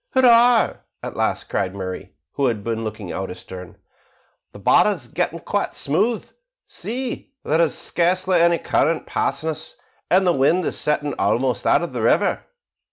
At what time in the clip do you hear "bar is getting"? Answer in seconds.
4.57-5.37